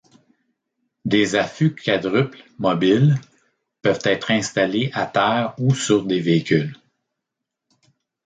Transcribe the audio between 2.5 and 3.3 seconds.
mobiles